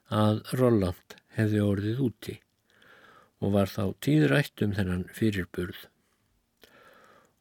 [0.07, 2.37] að Roland hefði orðið úti
[3.43, 5.85] og var þá tíðrætt um þennan fyrirburð.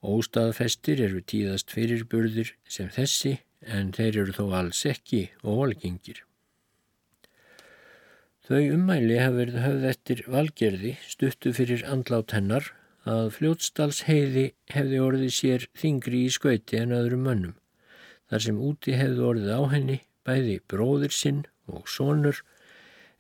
[0.07, 6.23] Óstaðfestir eru tíðast fyrirburðir sem þessi en þeir eru þó alls ekki og volgengir.
[8.47, 12.69] Þau ummæli hafa verið höfð eftir valgerði stuttu fyrir andlát hennar
[13.07, 17.57] að fljótsdals heiði hefði orðið sér þingri í skauti en öðrum mönnum,
[18.31, 22.43] þar sem úti hefði orðið á henni bæði bróðir sinn og sonur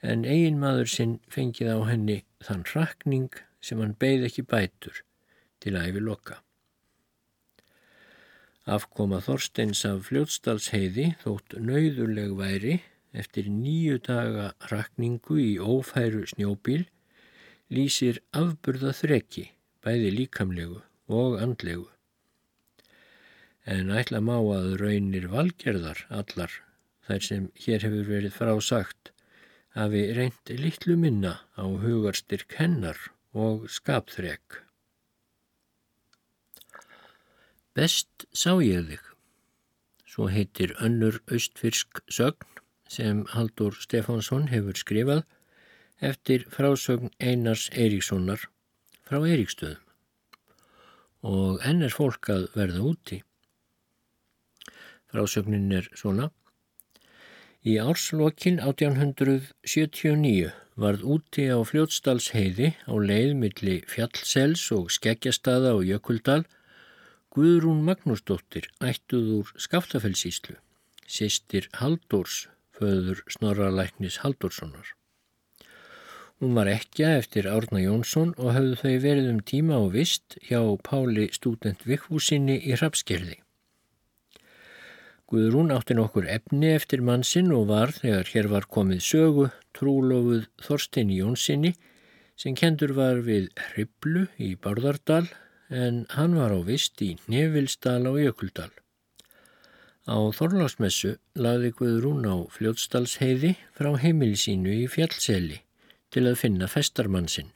[0.06, 5.02] en eigin maður sinn fengið á henni þann rakning sem hann beigð ekki bætur
[5.62, 6.40] til yfir loka.
[8.66, 12.76] Afkoma Þorsteins af fljótsdalsheiði þótt nauðurleg væri
[13.16, 16.84] eftir nýju daga rakningu í ófæru snjóbíl
[17.72, 19.48] lýsir afburða þreki,
[19.82, 21.86] bæði líkamlegu og andlegu.
[23.66, 26.52] En ætla má að raunir valgerðar allar,
[27.06, 29.10] þær sem hér hefur verið frásagt,
[29.76, 32.96] hafi reynd litlu minna á hugarstyrk hennar
[33.36, 34.62] og skapþrek.
[37.76, 39.02] Best sá ég þig.
[40.08, 45.26] Svo heitir önnur austfyrsk sögn sem Haldur Stefánsson hefur skrifað
[46.00, 48.48] eftir frásögn Einars Eiríkssonar
[49.04, 49.82] frá Eiríkstöðum
[51.26, 53.20] og enn er fólk að verða úti.
[55.10, 56.30] Frásögnin er svona
[57.66, 66.44] Í árslokin 1879 varð úti á fljótsdalsheiði á leið milli fjallsels og skeggjastaða og jökuldal
[67.34, 70.54] Guðrún Magnúsdóttir ættuð úr Skaftafellsíslu,
[71.10, 72.46] sýstir Haldórs
[72.78, 74.94] föður Snorralæknis Haldurssonar.
[76.38, 80.62] Hún var ekki eftir Árna Jónsson og hafðu þau verið um tíma og vist hjá
[80.86, 83.40] Páli stúdent Vikfúsinni í Hrapskerði.
[85.26, 91.10] Guðrún átti nokkur efni eftir mannsinn og var, þegar hér var komið sögu, trúlofuð Þorstein
[91.10, 91.72] Jónssoni
[92.38, 95.24] sem kendur var við Hriblu í Bárðardal
[95.66, 98.70] en hann var á vist í Nevilsdal á Jökuldal.
[100.06, 105.58] Á Þorlásmessu laði Guðrún á fljótstalsheiði frá heimilisínu í fjallseli
[106.14, 107.50] til að finna festarmann sinn.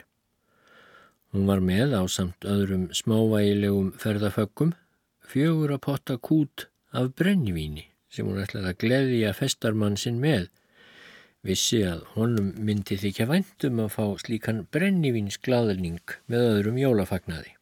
[1.31, 4.75] Hún var með á samt öðrum smávægilegum ferðafökkum
[5.23, 10.49] fjögur að potta kút af brennivíni sem hún ætlaði að gleðja festarmann sinn með.
[11.47, 17.55] Vissi að honum myndi þykja væntum að fá slíkan brennivínsglaðning með öðrum jólafagnaði.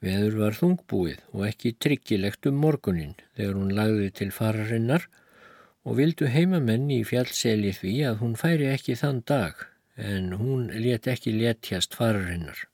[0.00, 5.04] Veður var þungbúið og ekki tryggilegt um morgunin þegar hún lagði til fararinnar
[5.84, 9.66] og vildu heimamenn í fjallseli því að hún færi ekki þann dag
[10.00, 12.64] en hún let ekki letjast fararinnar.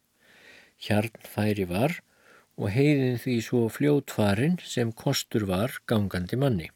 [0.79, 1.99] Hjarn færi var
[2.57, 6.71] og heiðin því svo fljótfarin sem kostur var gangandi manni.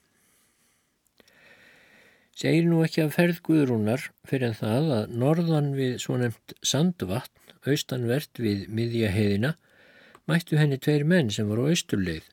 [2.37, 7.37] Segir nú ekki að ferð Guðrúnar fyrir það að norðan við svo nefnt sandvatn,
[7.69, 9.55] austanvert við miðjaheiðina,
[10.31, 12.25] mættu henni tveir menn sem voru á austurleið,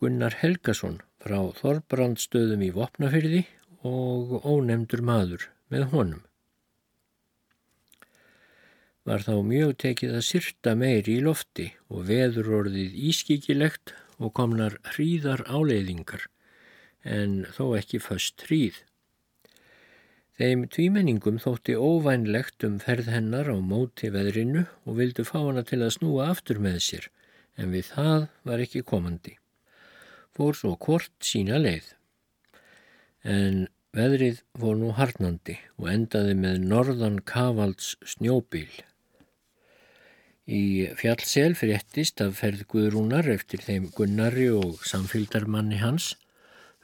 [0.00, 3.44] Gunnar Helgason frá Þorbrandstöðum í Vopnafyrði
[3.88, 6.22] og ónemdur maður með honum.
[9.04, 14.78] Var þá mjög tekið að syrta meiri í lofti og veður orðið ískikilegt og komnar
[14.94, 16.24] hríðar áleiðingar,
[17.04, 18.78] en þó ekki föst hríð.
[20.40, 25.82] Þeim tvímenningum þótti óvænlegt um ferð hennar á móti veðrinu og vildu fá hana til
[25.84, 27.10] að snúa aftur með sér,
[27.60, 29.36] en við það var ekki komandi.
[30.34, 31.92] Fór svo kort sína leið.
[33.22, 38.72] En veðrið fór nú harnandi og endaði með norðan kavalds snjóbíl.
[40.44, 46.10] Í fjallsel fréttist af ferð Guðrúnar eftir þeim Gunnari og samfylgdarmanni hans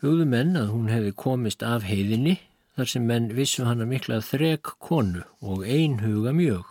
[0.00, 2.38] hugðu menn að hún hefði komist af heiðinni
[2.78, 6.70] þar sem menn vissu hana mikla þrek konu og einhuga mjög.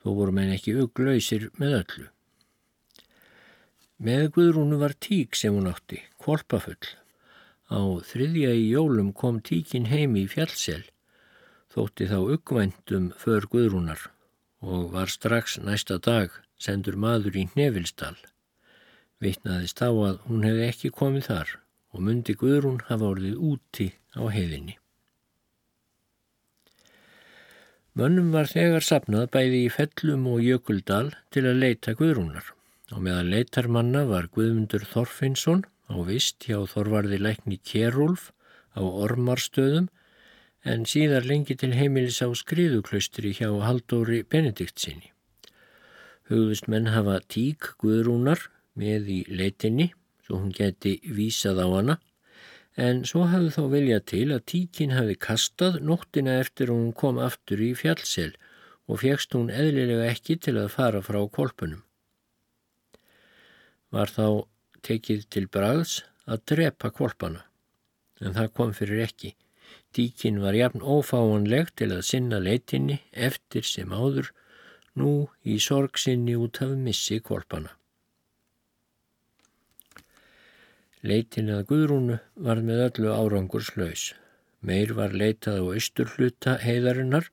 [0.00, 2.06] Þó voru menn ekki auglauðsir með öllu.
[4.00, 6.80] Með Guðrúnu var tík sem hún átti, kvolpafull.
[7.68, 10.80] Á þriðja í jólum kom tíkin heimi í fjallsel,
[11.76, 14.08] þótti þá uggvæntum för Guðrúnar
[14.62, 16.30] og var strax næsta dag
[16.62, 18.14] sendur maður í Nevilsdal.
[19.22, 21.50] Vittnaðist þá að hún hefði ekki komið þar
[21.92, 24.78] og myndi Guðrún hafa orðið úti á heiðinni.
[27.98, 32.54] Mönnum var þegar sapnað bæði í Fellum og Jökuldal til að leita Guðrúnar
[32.92, 38.30] og meðan leitarmanna var Guðmundur Þorfinsson á vist hjá Þorvarði lækni Kjærúlf
[38.72, 39.90] á Ormarstöðum
[40.64, 45.10] en síðar lengi til heimilis á skriðuklaustri hjá Haldóri Benedikt sinni.
[46.30, 48.46] Hugðust menn hafa tík Guðrúnar
[48.78, 49.90] með í leitinni
[50.22, 51.98] svo hún geti vísað á hana
[52.78, 57.60] en svo hafði þá viljað til að tíkin hafi kastað nóttina eftir hún kom aftur
[57.60, 58.30] í fjallsel
[58.88, 61.82] og fegst hún eðlilega ekki til að fara frá kolpunum.
[63.92, 64.26] Var þá
[64.82, 67.44] tekið til braðs að drepa kolpana,
[68.22, 69.34] en það kom fyrir ekki.
[69.92, 74.32] Tíkin var jafn ófáanleg til að sinna leitinni eftir sem áður,
[74.96, 77.74] nú í sorgsinni út af missi kolpana.
[81.02, 82.18] Leitin að Guðrúnu
[82.48, 84.12] var með öllu árangur slaus.
[84.62, 87.28] Meir var leitað á austurhluta heiðarinnar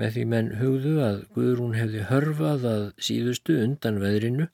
[0.00, 4.46] Með því menn hugðu að Guðrún hefði hörfað að síðustu undan veðrinu.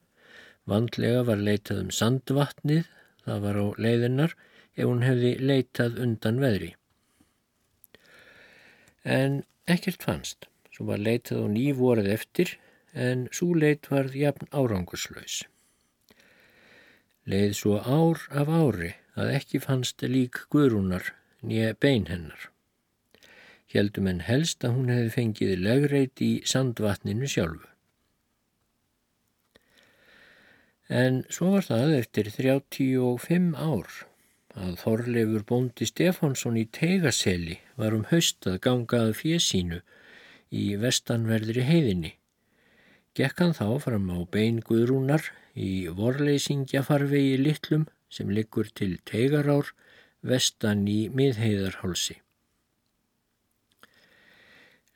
[0.68, 2.88] Vandlega var leitað um sandvatnið,
[3.22, 4.34] það var á leiðinnar,
[4.74, 6.72] ef hún hefði leitað undan veðri.
[9.08, 10.48] En ekkert fannst.
[10.74, 12.52] Svo var leitað og ný vorið eftir
[12.92, 15.40] en svo leit varð jafn árangurslaus.
[17.28, 22.48] Leið svo ár af ári að ekki fannst lík Guðrúnar nýja bein hennar
[23.72, 27.66] heldum en helst að hún hefði fengið legreit í sandvatninu sjálfu.
[30.88, 33.98] En svo var það eftir 35 ár
[34.58, 39.80] að Þorleifur bóndi Stefánsson í Tegaseli var um haust að gangað fjesínu
[40.50, 42.12] í vestanverðri heiðinni.
[43.18, 49.74] Gekk hann þá fram á bein Guðrúnar í vorleysingjafarvegi litlum sem liggur til Tegarár
[50.22, 52.20] vestan í miðheiðarhálsi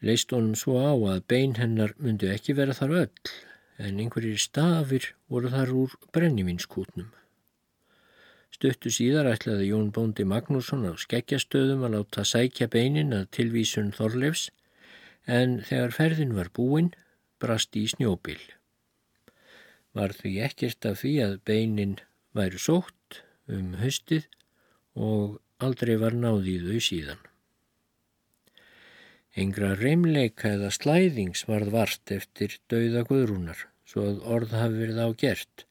[0.03, 3.33] leist honum svo á að bein hennar myndu ekki vera þar öll,
[3.79, 7.11] en einhverjir stafir voru þar úr brennivinskútnum.
[8.53, 14.51] Stöttu síðar ætlaði Jón Bóndi Magnússon á skeggjastöðum að láta sækja beinin að tilvísun Þorleifs,
[15.27, 16.93] en þegar ferðin var búinn,
[17.41, 18.41] brast í snjóbil.
[19.97, 21.97] Var því ekkert af því að beinin
[22.37, 24.29] væru sótt um höstið
[24.95, 27.21] og aldrei var náðið þau síðan.
[29.33, 35.09] Engra reymleika eða slæðings varð vart eftir dauða guðrúnar, svo að orð hafi verið á
[35.17, 35.65] gert,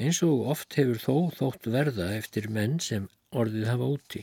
[0.00, 4.22] eins og oft hefur þó þótt verða eftir menn sem orðið hafa úti.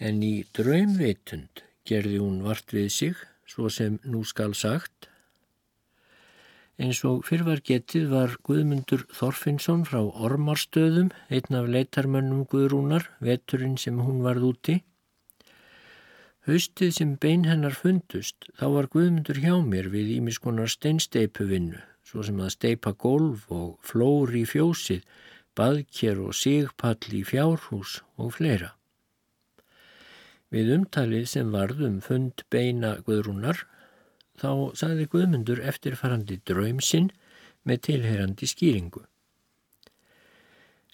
[0.00, 5.10] En í draumvitund gerði hún vart við sig, svo sem nú skal sagt.
[6.80, 14.00] Eins og fyrrvar getið var Guðmundur Þorfinnsson frá Ormarstöðum, einn af leitarmönnum Guðrúnar, veturinn sem
[14.02, 14.80] hún varð úti,
[16.44, 21.78] Haustið sem bein hennar fundust þá var Guðmundur hjá mér við ímiskonar steinsteipuvinnu
[22.14, 25.02] svo sem að steipa golf og flóri í fjósið,
[25.58, 28.70] baðkjör og sigpall í fjárhús og fleira.
[30.54, 33.64] Við umtalið sem varðum fund beina Guðrúnar
[34.38, 37.10] þá sagði Guðmundur eftirfarandi draumsinn
[37.66, 39.02] með tilherandi skýringu.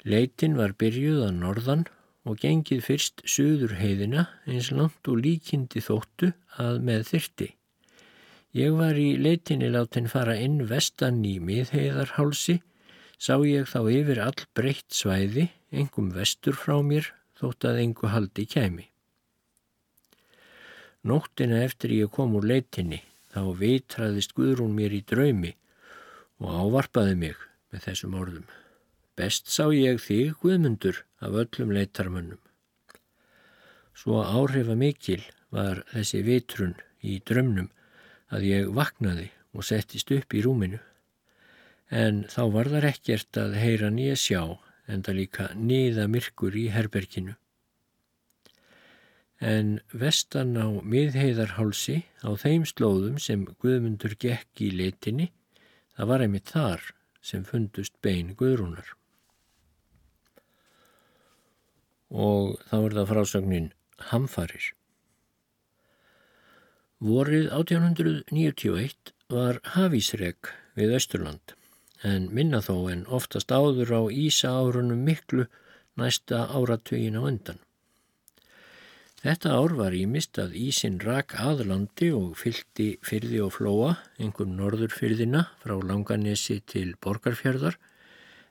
[0.08, 1.84] Leitin var byrjuð að norðan
[2.24, 7.52] og gengið fyrst söður heiðina eins langt og líkindi þóttu að með þyrti.
[8.51, 12.57] Ég var í leitinni látin fara inn vestan í miðheiðarhálsi,
[13.14, 18.48] sá ég þá yfir all breytt svæði, engum vestur frá mér, þótt að engu haldi
[18.51, 18.88] kæmi.
[21.07, 22.98] Nóttina eftir ég kom úr leitinni,
[23.30, 25.55] þá vitraðist Guðrún mér í draumi
[26.42, 27.38] og ávarpaði mig
[27.70, 28.46] með þessum orðum.
[29.14, 32.42] Best sá ég þig, Guðmundur, af öllum leitarmönnum.
[33.94, 35.22] Svo áhrifa mikil
[35.55, 36.74] var þessi vitrun
[37.05, 37.70] í drömnum
[38.35, 40.81] að ég vaknaði og settist upp í rúminu.
[41.91, 44.43] En þá var þar ekkert að heyra nýja sjá
[44.91, 47.35] en það líka niða myrkur í herberginu.
[49.41, 55.31] En vestan á miðheiðarhálsi á þeim slóðum sem Guðmundur gekk í leitinni,
[55.97, 56.91] það var einmitt þar
[57.24, 58.95] sem fundust bein Guðrúnar
[62.11, 63.72] og þá er það frásögnin
[64.11, 64.72] Hamfarir.
[67.01, 71.55] Vorið 1891 var hafísreg við Östurland
[72.05, 75.46] en minna þó en oftast áður á Ísa árunum miklu
[75.96, 77.62] næsta áratugin á undan.
[79.24, 85.46] Þetta ár var ímist að Ísin rak aðlandi og fylgdi fyrði og flóa, einhvern norðurfyrðina
[85.64, 87.80] frá Langanesi til Borgarfjörðar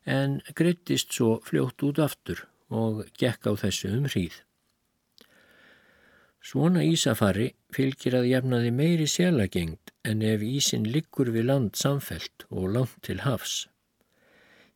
[0.10, 4.42] en greittist svo fljótt út aftur og gekk á þessu um hríð.
[6.40, 12.72] Svona ísafari fylgir að jafnaði meiri selagengt en ef ísin liggur við land samfelt og
[12.78, 13.68] langt til hafs.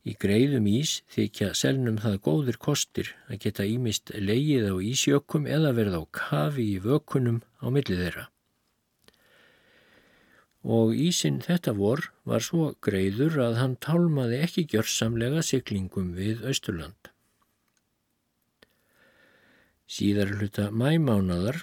[0.04, 5.72] Í greiðum ís þykja selnum það góðir kostir að geta ímist leigið á ísjökum eða
[5.78, 8.26] verð á kafi í vökunum á millið þeirra.
[10.64, 17.13] Og ísin þetta vor var svo greiður að hann tálmaði ekki gjörsamlega syklingum við Östurland.
[19.94, 21.60] Síðar hluta mæmánadar,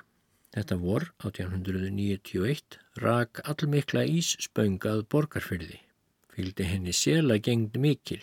[0.55, 5.81] þetta vor 1891, rak allmikla ísspöngað borgarfyrði.
[6.31, 8.21] Fylgdi henni sela gengd mikil.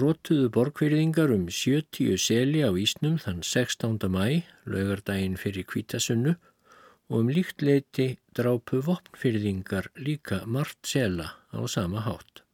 [0.00, 4.10] Rótuðu borgfyrðingar um 70 seli á ísnum þann 16.
[4.10, 12.02] mæ, laugardaginn fyrir kvítasunnu og um líkt leiti drápu vopnfyrðingar líka margt sela á sama
[12.10, 12.47] hátt.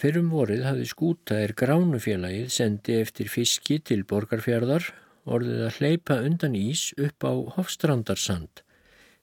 [0.00, 4.86] Fyrrum vorið hafði skútaðir gránufélagið sendi eftir fiski til borgarfjörðar
[5.28, 8.62] orðið að hleypa undan ís upp á Hofstrandarsand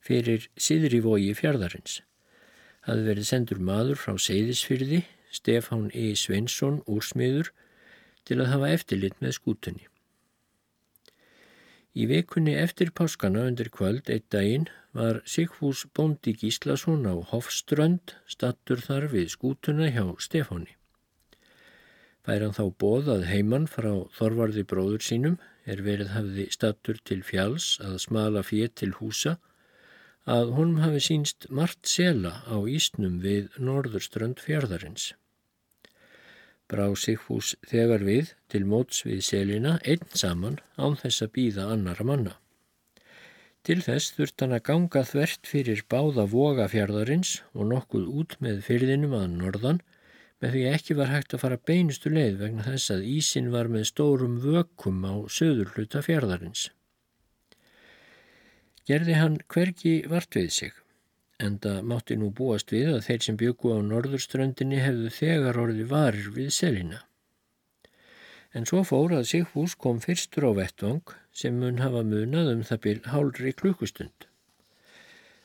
[0.05, 2.03] fyrir siðri vogi fjörðarins.
[2.85, 5.01] Það verið sendur maður frá Seyðisfyrði,
[5.33, 6.11] Stefán E.
[6.13, 7.49] Svensson, úrsmiður,
[8.29, 9.89] til að hafa eftirlit með skútunni.
[11.97, 18.81] Í vekunni eftir páskana undir kvöld eitt daginn var Sigfús Bóndi Gíslason á Hofströnd stattur
[18.81, 20.73] þar við skútuna hjá Stefáni.
[22.25, 25.37] Fær hann þá bóðað heimann frá Þorvarði bróður sínum
[25.69, 29.37] er verið hafði stattur til fjalls að smala fér til húsa
[30.25, 35.13] að honum hafi sínst margt sela á ísnum við norðurströnd fjörðarins
[36.71, 42.07] brá Sigfús þegar við til móts við selina einn saman án þess að býða annara
[42.07, 42.33] manna.
[43.67, 49.15] Til þess þurft hann að ganga þvert fyrir báða vogafjörðarins og nokkuð út með fyrðinum
[49.17, 49.81] að norðan
[50.39, 53.89] með því ekki var hægt að fara beinustu leið vegna þess að ísin var með
[53.89, 56.69] stórum vökkum á söður hluta fjörðarins.
[58.87, 60.79] Gerði hann hverki vart við sig
[61.43, 65.89] en það mátti nú búast við að þeir sem byggu á norðurströndinni hefðu þegar orði
[65.91, 67.03] varir við selina.
[68.55, 71.03] En svo fór að Sigfús kom fyrstur á vettvang
[71.35, 74.27] sem mun hafa munað um það byrj hálri klukkustund.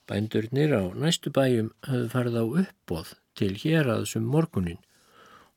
[0.09, 4.81] Bændurnir á næstu bæjum höfðu farið á uppbóð til hér aðsum morgunin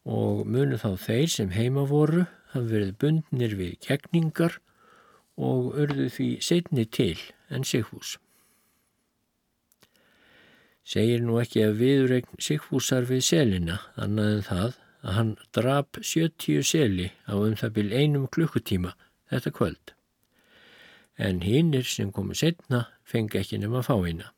[0.05, 4.59] og munu þá þeir sem heima voru hafi verið bundnir við kegningar
[5.35, 7.17] og örðu því setni til
[7.49, 8.15] en Sigfús
[10.85, 14.75] segir nú ekki að viðregn Sigfúsar við selina annað en það
[15.05, 18.95] að hann drap 70 seli á um það byrj einum klukkutíma
[19.31, 19.93] þetta kvöld.
[21.15, 24.31] En hinnir sem komu setna fengi ekki nema fáina.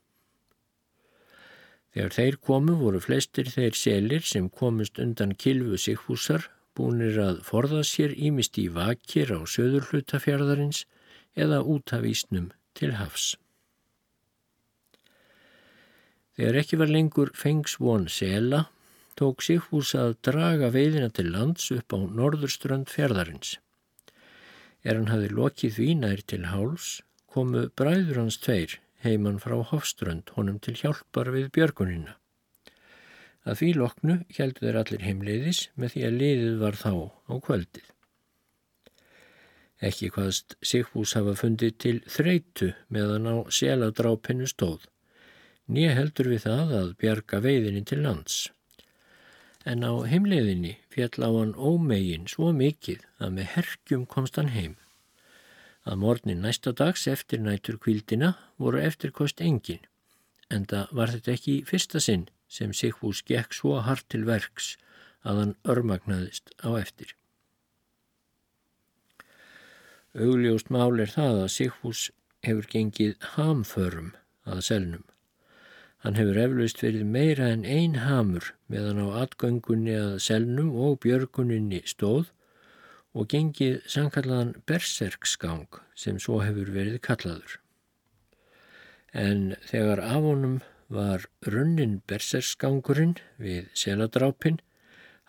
[1.95, 7.81] Þegar þeir komu voru flestir þeir selir sem komist undan kilvu Sigfúsar búinir að forða
[7.87, 10.83] sér ímist í vakir á söður hlutafjörðarins
[11.33, 13.35] eða út af ísnum til hafs.
[16.37, 18.67] Þegar ekki var lengur fengsvon sela,
[19.19, 23.57] tók Sigfús að draga veiðina til lands upp á norðurströnd fjörðarins.
[24.85, 27.01] Er hann hafi lokið því nær til háls,
[27.33, 32.17] komu bræður hans tveir heimann frá Hofströnd honum til hjálpar við björgunina.
[33.47, 36.93] Að því loknu heldur þeir allir heimleiðis með því að liðið var þá
[37.31, 37.87] á kvöldið.
[39.87, 44.87] Ekki hvaðst Sigfús hafa fundið til þreitu meðan á seladrápinu stóð
[45.67, 48.47] nýja heldur við það að bjarga veiðinni til lands.
[49.67, 54.77] En á heimleiðinni fjall á hann ómegin svo mikið að með herkjum komst hann heim.
[55.83, 59.83] Að mornin næsta dags eftir nætur kvildina voru eftirkost engin,
[60.47, 64.75] en það var þetta ekki fyrsta sinn sem Sigfús gekk svo hart til verks
[65.27, 67.11] að hann örmagnaðist á eftir.
[70.15, 72.07] Augljóst mál er það að Sigfús
[72.47, 74.13] hefur gengið hamförum
[74.47, 75.03] að selnum.
[76.05, 81.81] Hann hefur eflaust verið meira en ein hamur meðan á atgöngunni að selnum og björguninni
[81.89, 82.29] stóð
[83.17, 87.57] og gengið sankallaðan berserksgang sem svo hefur verið kallaður.
[89.17, 90.57] En þegar af honum
[90.93, 94.59] var runnin berserksgangurinn við seladrápin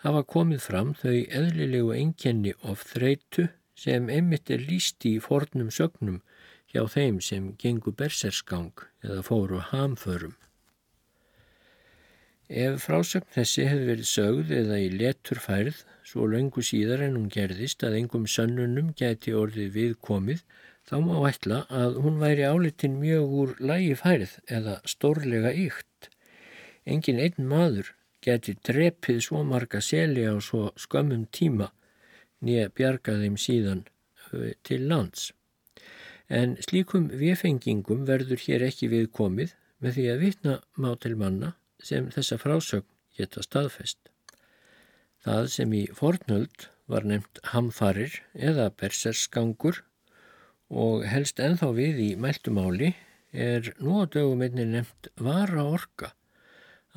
[0.05, 3.49] hafa komið fram þau eðlilegu enkenni of þreitu
[3.79, 6.21] sem einmitt er líst í fornum sögnum
[6.69, 10.37] hjá þeim sem gengu berserksgang eða fóru hamförum.
[12.49, 17.29] Ef frásögn þessi hefði verið sögð eða í letur færð, svo löngu síðar en hún
[17.29, 20.41] gerðist að engum sönnunum gæti orðið viðkomið,
[20.89, 26.09] þá má ætla að hún væri álitin mjög úr lægi færð eða stórlega ykt.
[26.89, 27.93] Engin einn maður
[28.25, 31.69] geti drepið svo marga seli á svo skömmum tíma
[32.41, 33.85] nýja bjarga þeim síðan
[34.65, 35.33] til lands.
[36.29, 42.09] En slíkum viðfengingum verður hér ekki viðkomið með því að vitna má til manna sem
[42.15, 43.99] þessa frásögn geta staðfest.
[45.25, 49.83] Það sem í fornöld var nefnt hamfarir eða berserskangur
[50.69, 52.95] og helst enþá við í mæltumáli
[53.33, 56.15] er nú á dögum einni nefnt vara orka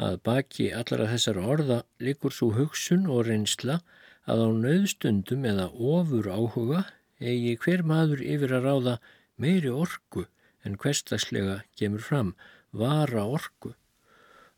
[0.01, 3.81] að baki allara þessar orða likur svo hugsun og reynsla
[4.29, 6.85] að á nöðstundum eða ofur áhuga
[7.19, 8.95] eigi hver maður yfir að ráða
[9.37, 10.25] meiri orku
[10.63, 12.33] en hverstagslega gemur fram
[12.71, 13.75] vara orku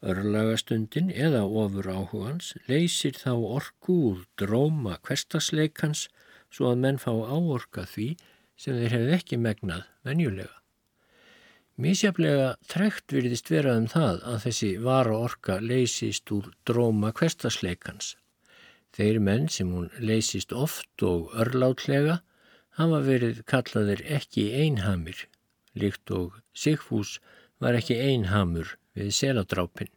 [0.04, 6.10] Örlagastundin eða ofur áhugans leysir þá orku úr dróma hverstasleikans
[6.51, 8.08] svo að menn fá áorka því
[8.60, 10.58] sem þeir hefði ekki megnað venjulega.
[11.80, 18.14] Mísjaflega trekt virðist vera um það að þessi vara orka leysist úr dróma hverstasleikans.
[18.93, 22.20] Þeir menn sem hún leysist oft og örlátlega
[22.78, 25.30] hafa verið kallaðir ekki einhamir,
[25.74, 27.18] líkt og Sigfús
[27.64, 29.91] var ekki einhamur við seladrápin.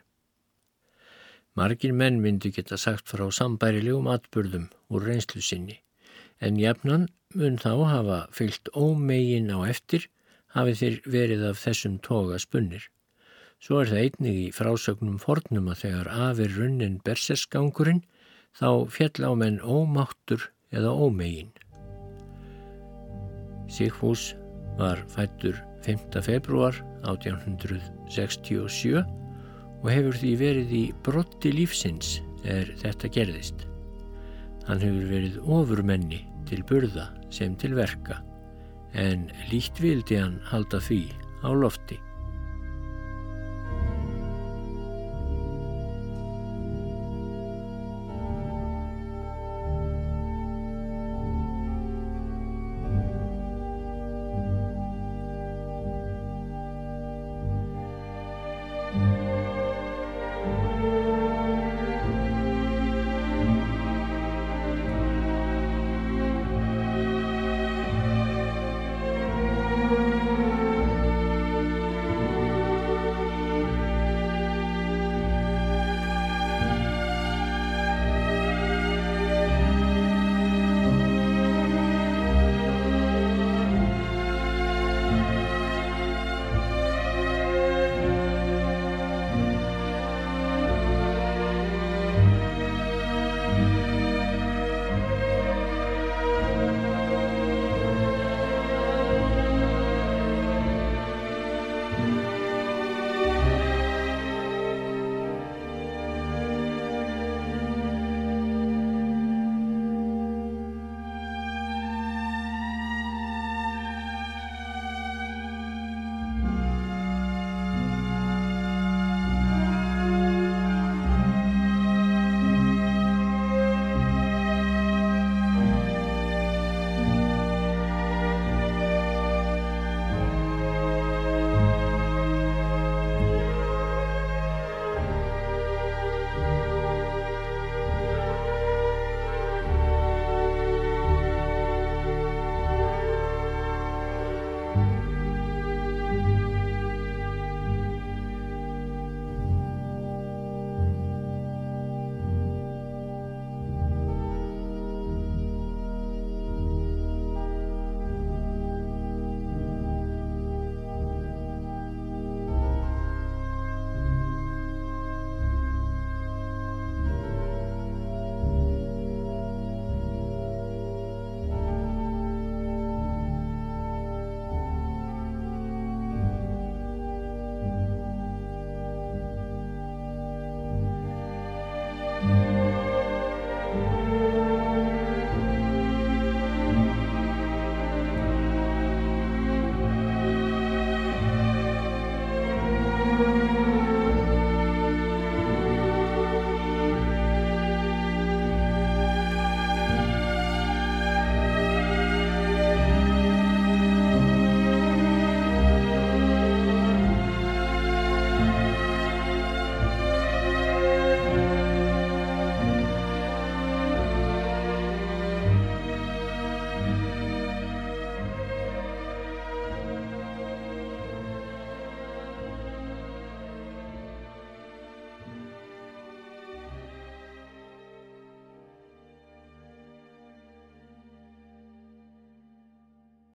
[1.56, 5.78] Margir menn myndi geta sagt frá sambærilegum atbyrðum úr reynslu sinni,
[6.40, 10.08] en jafnan mun þá hafa fyllt ómegin á eftir
[10.56, 12.84] hafið þeir verið af þessum toga spunnir.
[13.60, 18.02] Svo er það einnig í frásögnum fornum að þegar afir runnin bersesgangurinn
[18.56, 21.52] þá fjall á menn ómáttur eða ómegin.
[23.72, 24.34] Sigfús
[24.78, 25.56] var fættur
[25.86, 26.20] 5.
[26.26, 26.74] februar
[27.06, 32.16] 1867 og hefur því verið í brotti lífsins
[32.46, 33.66] er þetta gerðist.
[34.66, 38.18] Hann hefur verið ofurmenni til burða sem til verka
[38.98, 41.04] en líkt vildi hann halda því
[41.46, 42.00] á lofti.